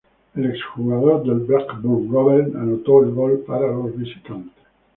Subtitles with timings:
[0.35, 4.51] El ex-jugador del Blackburn Rovers, anotó el gol para los visitantes.